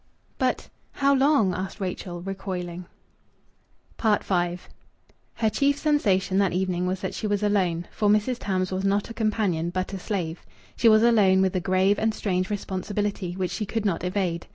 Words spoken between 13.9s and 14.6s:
evade.